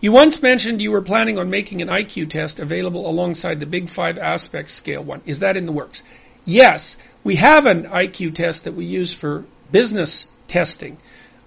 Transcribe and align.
You 0.00 0.12
once 0.12 0.40
mentioned 0.40 0.80
you 0.80 0.92
were 0.92 1.02
planning 1.02 1.38
on 1.38 1.50
making 1.50 1.82
an 1.82 1.88
IQ 1.88 2.30
test 2.30 2.60
available 2.60 3.08
alongside 3.08 3.58
the 3.58 3.66
Big 3.66 3.88
Five 3.88 4.16
Aspect 4.16 4.70
Scale 4.70 5.02
one. 5.02 5.22
Is 5.26 5.40
that 5.40 5.56
in 5.56 5.66
the 5.66 5.72
works? 5.72 6.04
Yes, 6.44 6.96
we 7.24 7.34
have 7.34 7.66
an 7.66 7.84
IQ 7.84 8.34
test 8.34 8.64
that 8.64 8.74
we 8.74 8.84
use 8.84 9.12
for 9.12 9.44
business 9.72 10.26
testing, 10.46 10.98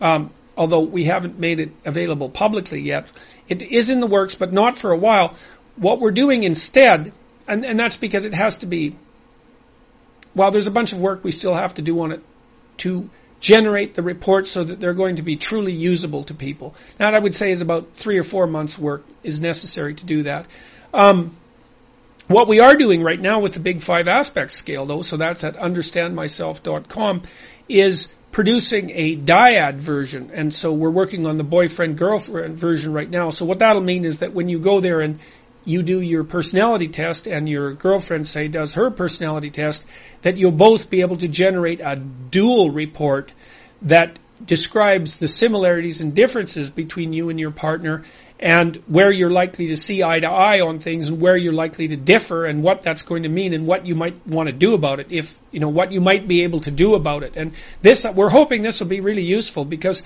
um, 0.01 0.31
although 0.57 0.81
we 0.81 1.05
haven't 1.05 1.39
made 1.39 1.61
it 1.61 1.71
available 1.85 2.29
publicly 2.29 2.81
yet. 2.81 3.07
It 3.47 3.61
is 3.61 3.89
in 3.89 4.01
the 4.01 4.07
works, 4.07 4.35
but 4.35 4.51
not 4.51 4.77
for 4.77 4.91
a 4.91 4.97
while. 4.97 5.35
What 5.77 6.01
we're 6.01 6.11
doing 6.11 6.43
instead, 6.43 7.13
and, 7.47 7.65
and 7.65 7.79
that's 7.79 7.97
because 7.97 8.25
it 8.25 8.33
has 8.33 8.57
to 8.57 8.65
be, 8.65 8.97
while 10.33 10.51
there's 10.51 10.67
a 10.67 10.71
bunch 10.71 10.91
of 10.91 10.99
work 10.99 11.23
we 11.23 11.31
still 11.31 11.53
have 11.53 11.75
to 11.75 11.81
do 11.81 12.01
on 12.01 12.11
it 12.11 12.21
to 12.77 13.09
generate 13.41 13.95
the 13.95 14.03
reports 14.03 14.51
so 14.51 14.63
that 14.63 14.79
they're 14.79 14.93
going 14.93 15.17
to 15.17 15.23
be 15.23 15.35
truly 15.35 15.73
usable 15.73 16.23
to 16.25 16.33
people. 16.33 16.75
That 16.97 17.13
I 17.13 17.19
would 17.19 17.35
say 17.35 17.51
is 17.51 17.61
about 17.61 17.93
three 17.95 18.17
or 18.17 18.23
four 18.23 18.47
months 18.47 18.77
work 18.77 19.03
is 19.23 19.41
necessary 19.41 19.95
to 19.95 20.05
do 20.05 20.23
that. 20.23 20.47
Um, 20.93 21.35
what 22.27 22.47
we 22.47 22.61
are 22.61 22.75
doing 22.75 23.03
right 23.03 23.19
now 23.19 23.39
with 23.39 23.53
the 23.53 23.59
Big 23.59 23.81
Five 23.81 24.07
Aspect 24.07 24.51
Scale, 24.51 24.85
though, 24.85 25.01
so 25.01 25.17
that's 25.17 25.43
at 25.43 25.55
understandmyself.com, 25.55 27.23
is 27.67 28.13
producing 28.31 28.91
a 28.91 29.17
dyad 29.17 29.75
version. 29.75 30.31
And 30.33 30.53
so 30.53 30.71
we're 30.71 30.91
working 30.91 31.27
on 31.27 31.37
the 31.37 31.43
boyfriend 31.43 31.97
girlfriend 31.97 32.55
version 32.55 32.93
right 32.93 33.09
now. 33.09 33.31
So 33.31 33.45
what 33.45 33.59
that'll 33.59 33.81
mean 33.81 34.05
is 34.05 34.19
that 34.19 34.33
when 34.33 34.47
you 34.47 34.59
go 34.59 34.79
there 34.79 35.01
and 35.01 35.19
you 35.63 35.83
do 35.83 36.01
your 36.01 36.23
personality 36.23 36.87
test 36.87 37.27
and 37.27 37.47
your 37.47 37.73
girlfriend 37.73 38.27
say 38.27 38.47
does 38.47 38.73
her 38.73 38.89
personality 38.89 39.51
test, 39.51 39.85
that 40.21 40.37
you'll 40.37 40.51
both 40.51 40.89
be 40.89 41.01
able 41.01 41.17
to 41.17 41.27
generate 41.27 41.81
a 41.81 41.95
dual 41.95 42.71
report 42.71 43.33
that 43.83 44.17
describes 44.45 45.17
the 45.17 45.27
similarities 45.27 46.01
and 46.01 46.15
differences 46.15 46.69
between 46.69 47.13
you 47.13 47.29
and 47.29 47.39
your 47.39 47.51
partner 47.51 48.03
and 48.39 48.77
where 48.87 49.11
you're 49.11 49.29
likely 49.29 49.67
to 49.67 49.77
see 49.77 50.03
eye 50.03 50.19
to 50.19 50.27
eye 50.27 50.61
on 50.61 50.79
things 50.79 51.09
and 51.09 51.21
where 51.21 51.37
you're 51.37 51.53
likely 51.53 51.89
to 51.89 51.95
differ 51.95 52.45
and 52.45 52.63
what 52.63 52.81
that's 52.81 53.03
going 53.03 53.23
to 53.23 53.29
mean 53.29 53.53
and 53.53 53.67
what 53.67 53.85
you 53.85 53.93
might 53.93 54.25
want 54.25 54.47
to 54.47 54.53
do 54.53 54.73
about 54.73 54.99
it 54.99 55.07
if 55.11 55.37
you 55.51 55.59
know 55.59 55.69
what 55.69 55.91
you 55.91 56.01
might 56.01 56.27
be 56.27 56.43
able 56.43 56.59
to 56.61 56.71
do 56.71 56.95
about 56.95 57.21
it. 57.21 57.33
And 57.35 57.53
this 57.83 58.03
we're 58.03 58.29
hoping 58.29 58.63
this 58.63 58.79
will 58.79 58.87
be 58.87 58.99
really 58.99 59.23
useful 59.23 59.63
because 59.63 60.01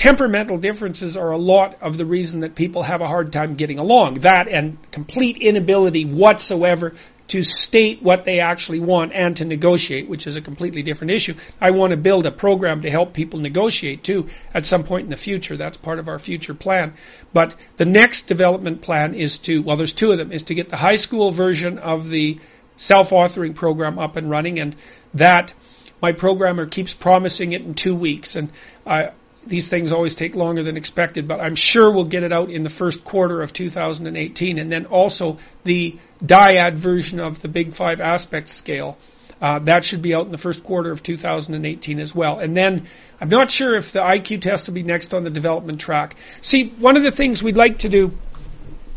temperamental 0.00 0.56
differences 0.56 1.18
are 1.18 1.30
a 1.30 1.36
lot 1.36 1.76
of 1.82 1.98
the 1.98 2.06
reason 2.06 2.40
that 2.40 2.54
people 2.54 2.82
have 2.82 3.02
a 3.02 3.06
hard 3.06 3.30
time 3.30 3.52
getting 3.54 3.78
along. 3.78 4.14
That 4.14 4.48
and 4.48 4.78
complete 4.90 5.36
inability 5.36 6.06
whatsoever 6.06 6.94
to 7.28 7.42
state 7.42 8.02
what 8.02 8.24
they 8.24 8.40
actually 8.40 8.80
want 8.80 9.12
and 9.12 9.36
to 9.36 9.44
negotiate, 9.44 10.08
which 10.08 10.26
is 10.26 10.38
a 10.38 10.40
completely 10.40 10.82
different 10.82 11.10
issue. 11.10 11.34
I 11.60 11.72
want 11.72 11.90
to 11.90 11.98
build 11.98 12.24
a 12.24 12.30
program 12.30 12.80
to 12.80 12.90
help 12.90 13.12
people 13.12 13.40
negotiate 13.40 14.02
too 14.02 14.30
at 14.54 14.64
some 14.64 14.84
point 14.84 15.04
in 15.04 15.10
the 15.10 15.16
future. 15.16 15.58
That's 15.58 15.76
part 15.76 15.98
of 15.98 16.08
our 16.08 16.18
future 16.18 16.54
plan. 16.54 16.94
But 17.34 17.54
the 17.76 17.84
next 17.84 18.22
development 18.22 18.80
plan 18.80 19.12
is 19.12 19.36
to, 19.40 19.60
well, 19.60 19.76
there's 19.76 19.92
two 19.92 20.12
of 20.12 20.18
them, 20.18 20.32
is 20.32 20.44
to 20.44 20.54
get 20.54 20.70
the 20.70 20.78
high 20.78 20.96
school 20.96 21.30
version 21.30 21.78
of 21.78 22.08
the 22.08 22.40
self-authoring 22.76 23.54
program 23.54 23.98
up 23.98 24.16
and 24.16 24.30
running 24.30 24.60
and 24.60 24.74
that 25.12 25.52
my 26.00 26.12
programmer 26.12 26.64
keeps 26.64 26.94
promising 26.94 27.52
it 27.52 27.60
in 27.60 27.74
two 27.74 27.94
weeks 27.94 28.34
and 28.34 28.50
I, 28.86 29.10
these 29.46 29.68
things 29.68 29.92
always 29.92 30.14
take 30.14 30.34
longer 30.34 30.62
than 30.62 30.76
expected, 30.76 31.26
but 31.26 31.40
I'm 31.40 31.54
sure 31.54 31.90
we'll 31.90 32.04
get 32.04 32.22
it 32.22 32.32
out 32.32 32.50
in 32.50 32.62
the 32.62 32.70
first 32.70 33.04
quarter 33.04 33.42
of 33.42 33.52
2018. 33.52 34.58
And 34.58 34.70
then 34.70 34.86
also 34.86 35.38
the 35.64 35.98
dyad 36.22 36.74
version 36.74 37.20
of 37.20 37.40
the 37.40 37.48
Big 37.48 37.72
Five 37.72 38.00
aspect 38.00 38.48
scale. 38.48 38.98
Uh, 39.40 39.58
that 39.60 39.84
should 39.84 40.02
be 40.02 40.14
out 40.14 40.26
in 40.26 40.32
the 40.32 40.38
first 40.38 40.62
quarter 40.62 40.90
of 40.90 41.02
2018 41.02 41.98
as 41.98 42.14
well. 42.14 42.38
And 42.38 42.54
then 42.54 42.88
I'm 43.20 43.30
not 43.30 43.50
sure 43.50 43.74
if 43.74 43.92
the 43.92 44.00
IQ 44.00 44.42
test 44.42 44.66
will 44.66 44.74
be 44.74 44.82
next 44.82 45.14
on 45.14 45.24
the 45.24 45.30
development 45.30 45.80
track. 45.80 46.16
See, 46.42 46.68
one 46.68 46.98
of 46.98 47.02
the 47.02 47.10
things 47.10 47.42
we'd 47.42 47.56
like 47.56 47.78
to 47.78 47.88
do 47.88 48.18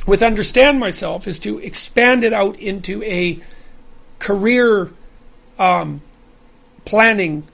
with 0.05 0.21
Understand 0.21 0.79
Myself 0.79 1.29
is 1.29 1.39
to 1.39 1.59
expand 1.59 2.25
it 2.25 2.33
out 2.33 2.59
into 2.59 3.01
a 3.03 3.39
career 4.19 4.91
um, 5.57 6.01
planning 6.83 7.45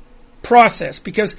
process 0.41 0.97
because 0.97 1.35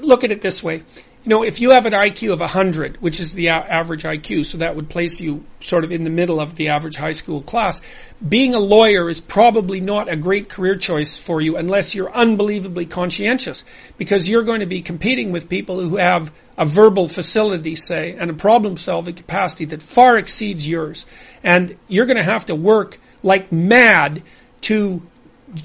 look 0.00 0.24
at 0.24 0.32
it 0.32 0.40
this 0.40 0.62
way. 0.62 0.82
You 1.24 1.30
know, 1.30 1.42
if 1.42 1.60
you 1.60 1.70
have 1.70 1.84
an 1.84 1.92
IQ 1.92 2.32
of 2.32 2.40
100, 2.40 3.02
which 3.02 3.20
is 3.20 3.34
the 3.34 3.48
average 3.48 4.04
IQ, 4.04 4.46
so 4.46 4.58
that 4.58 4.76
would 4.76 4.88
place 4.88 5.20
you 5.20 5.44
sort 5.60 5.84
of 5.84 5.92
in 5.92 6.04
the 6.04 6.10
middle 6.10 6.40
of 6.40 6.54
the 6.54 6.68
average 6.68 6.96
high 6.96 7.12
school 7.12 7.42
class, 7.42 7.80
being 8.26 8.54
a 8.54 8.58
lawyer 8.58 9.08
is 9.10 9.20
probably 9.20 9.80
not 9.80 10.08
a 10.08 10.16
great 10.16 10.48
career 10.48 10.76
choice 10.76 11.18
for 11.18 11.40
you 11.40 11.56
unless 11.56 11.94
you're 11.94 12.10
unbelievably 12.10 12.86
conscientious 12.86 13.64
because 13.96 14.28
you're 14.28 14.44
going 14.44 14.60
to 14.60 14.66
be 14.66 14.80
competing 14.80 15.32
with 15.32 15.48
people 15.48 15.80
who 15.80 15.96
have 15.96 16.32
a 16.56 16.64
verbal 16.64 17.06
facility, 17.06 17.74
say, 17.74 18.16
and 18.18 18.30
a 18.30 18.34
problem 18.34 18.76
solving 18.76 19.14
capacity 19.14 19.66
that 19.66 19.82
far 19.82 20.18
exceeds 20.18 20.66
yours. 20.66 21.04
And 21.42 21.76
you're 21.88 22.06
going 22.06 22.16
to 22.16 22.22
have 22.22 22.46
to 22.46 22.54
work 22.54 22.98
like 23.22 23.52
mad 23.52 24.22
to, 24.62 25.02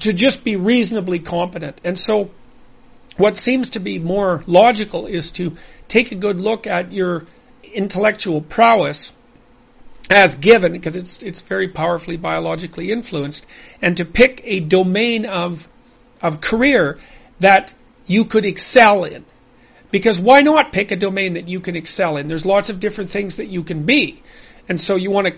to 0.00 0.12
just 0.12 0.44
be 0.44 0.56
reasonably 0.56 1.20
competent. 1.20 1.80
And 1.84 1.98
so 1.98 2.30
what 3.16 3.36
seems 3.36 3.70
to 3.70 3.80
be 3.80 3.98
more 3.98 4.42
logical 4.46 5.06
is 5.06 5.30
to 5.32 5.56
take 5.88 6.12
a 6.12 6.16
good 6.16 6.40
look 6.40 6.66
at 6.66 6.92
your 6.92 7.26
intellectual 7.62 8.40
prowess 8.40 9.12
as 10.10 10.36
given, 10.36 10.72
because 10.72 10.96
it's 10.96 11.22
it's 11.22 11.40
very 11.40 11.68
powerfully 11.68 12.16
biologically 12.16 12.90
influenced, 12.90 13.46
and 13.80 13.96
to 13.96 14.04
pick 14.04 14.42
a 14.44 14.60
domain 14.60 15.24
of 15.24 15.66
of 16.20 16.40
career 16.40 16.98
that 17.40 17.72
you 18.06 18.24
could 18.24 18.44
excel 18.44 19.04
in. 19.04 19.24
Because 19.90 20.18
why 20.18 20.42
not 20.42 20.72
pick 20.72 20.90
a 20.90 20.96
domain 20.96 21.34
that 21.34 21.48
you 21.48 21.60
can 21.60 21.76
excel 21.76 22.16
in? 22.16 22.26
There's 22.26 22.44
lots 22.44 22.68
of 22.68 22.80
different 22.80 23.10
things 23.10 23.36
that 23.36 23.46
you 23.46 23.62
can 23.62 23.84
be. 23.84 24.22
And 24.68 24.80
so 24.80 24.96
you 24.96 25.10
want 25.10 25.28
to 25.28 25.34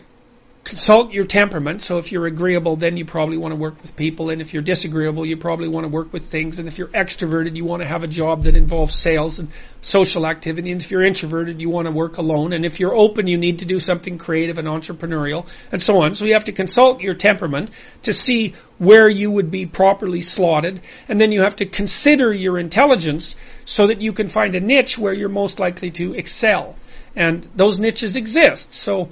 consult 0.66 1.12
your 1.12 1.24
temperament. 1.24 1.80
So 1.80 1.98
if 1.98 2.10
you're 2.10 2.26
agreeable, 2.26 2.74
then 2.74 2.96
you 2.96 3.04
probably 3.04 3.38
want 3.38 3.52
to 3.52 3.56
work 3.56 3.80
with 3.82 3.94
people. 3.94 4.30
And 4.30 4.40
if 4.40 4.52
you're 4.52 4.64
disagreeable, 4.64 5.24
you 5.24 5.36
probably 5.36 5.68
want 5.68 5.84
to 5.84 5.88
work 5.88 6.12
with 6.12 6.24
things. 6.24 6.58
And 6.58 6.66
if 6.66 6.76
you're 6.76 6.88
extroverted, 6.88 7.54
you 7.54 7.64
want 7.64 7.82
to 7.82 7.86
have 7.86 8.02
a 8.02 8.08
job 8.08 8.42
that 8.42 8.56
involves 8.56 8.92
sales 8.92 9.38
and 9.38 9.48
social 9.80 10.26
activity. 10.26 10.72
And 10.72 10.80
if 10.80 10.90
you're 10.90 11.04
introverted, 11.04 11.60
you 11.60 11.70
want 11.70 11.86
to 11.86 11.92
work 11.92 12.18
alone. 12.18 12.52
And 12.52 12.64
if 12.64 12.80
you're 12.80 12.94
open, 12.94 13.28
you 13.28 13.38
need 13.38 13.60
to 13.60 13.64
do 13.64 13.78
something 13.78 14.18
creative 14.18 14.58
and 14.58 14.66
entrepreneurial 14.66 15.46
and 15.70 15.80
so 15.80 16.02
on. 16.02 16.16
So 16.16 16.24
you 16.24 16.32
have 16.32 16.46
to 16.46 16.52
consult 16.52 17.00
your 17.00 17.14
temperament 17.14 17.70
to 18.02 18.12
see 18.12 18.54
where 18.78 19.08
you 19.08 19.30
would 19.30 19.52
be 19.52 19.66
properly 19.66 20.20
slotted. 20.20 20.80
And 21.08 21.20
then 21.20 21.30
you 21.30 21.42
have 21.42 21.56
to 21.56 21.66
consider 21.66 22.32
your 22.32 22.58
intelligence 22.58 23.36
so 23.64 23.86
that 23.86 24.00
you 24.00 24.12
can 24.12 24.26
find 24.26 24.56
a 24.56 24.60
niche 24.60 24.98
where 24.98 25.12
you're 25.12 25.28
most 25.28 25.60
likely 25.60 25.92
to 25.92 26.14
excel. 26.14 26.74
And 27.14 27.48
those 27.54 27.78
niches 27.78 28.16
exist. 28.16 28.74
So, 28.74 29.10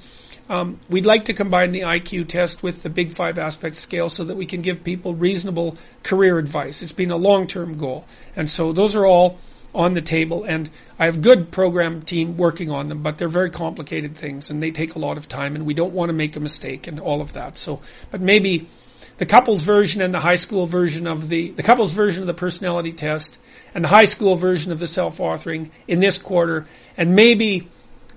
um, 0.48 0.78
we'd 0.88 1.06
like 1.06 1.26
to 1.26 1.34
combine 1.34 1.72
the 1.72 1.82
IQ 1.82 2.28
test 2.28 2.62
with 2.62 2.82
the 2.82 2.90
Big 2.90 3.12
Five 3.12 3.38
aspect 3.38 3.76
scale 3.76 4.08
so 4.08 4.24
that 4.24 4.36
we 4.36 4.46
can 4.46 4.62
give 4.62 4.84
people 4.84 5.14
reasonable 5.14 5.76
career 6.02 6.38
advice. 6.38 6.82
It's 6.82 6.92
been 6.92 7.10
a 7.10 7.16
long-term 7.16 7.78
goal, 7.78 8.06
and 8.36 8.48
so 8.48 8.72
those 8.72 8.96
are 8.96 9.06
all 9.06 9.38
on 9.74 9.94
the 9.94 10.02
table. 10.02 10.44
And 10.44 10.70
I 10.98 11.06
have 11.06 11.20
good 11.20 11.50
program 11.50 12.02
team 12.02 12.36
working 12.36 12.70
on 12.70 12.88
them, 12.88 13.00
but 13.00 13.18
they're 13.18 13.28
very 13.28 13.50
complicated 13.50 14.16
things 14.16 14.50
and 14.50 14.62
they 14.62 14.70
take 14.70 14.94
a 14.94 14.98
lot 14.98 15.16
of 15.16 15.28
time, 15.28 15.56
and 15.56 15.66
we 15.66 15.74
don't 15.74 15.92
want 15.92 16.10
to 16.10 16.12
make 16.12 16.36
a 16.36 16.40
mistake 16.40 16.86
and 16.86 17.00
all 17.00 17.20
of 17.20 17.32
that. 17.32 17.58
So, 17.58 17.80
but 18.10 18.20
maybe 18.20 18.68
the 19.16 19.26
couples 19.26 19.62
version 19.62 20.02
and 20.02 20.12
the 20.12 20.20
high 20.20 20.36
school 20.36 20.66
version 20.66 21.06
of 21.06 21.28
the 21.28 21.50
the 21.50 21.62
couples 21.62 21.92
version 21.92 22.22
of 22.22 22.26
the 22.26 22.34
personality 22.34 22.92
test 22.92 23.38
and 23.74 23.84
the 23.84 23.88
high 23.88 24.04
school 24.04 24.36
version 24.36 24.72
of 24.72 24.78
the 24.78 24.86
self-authoring 24.86 25.70
in 25.88 26.00
this 26.00 26.18
quarter, 26.18 26.66
and 26.96 27.14
maybe 27.14 27.68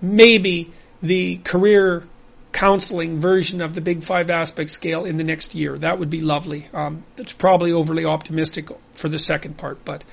maybe 0.01 0.73
the 1.01 1.37
career 1.37 2.03
counseling 2.57 3.19
version 3.19 3.61
of 3.61 3.75
the 3.75 3.81
Big 3.81 4.03
Five 4.03 4.31
aspect 4.31 4.71
scale 4.71 5.05
in 5.05 5.17
the 5.17 5.23
next 5.23 5.53
year. 5.53 5.77
That 5.77 5.99
would 5.99 6.09
be 6.09 6.21
lovely. 6.21 6.67
Um, 6.73 7.03
it's 7.15 7.31
probably 7.31 7.71
overly 7.71 8.03
optimistic 8.03 8.69
for 8.93 9.09
the 9.09 9.19
second 9.19 9.59
part, 9.59 9.85
but 9.85 10.03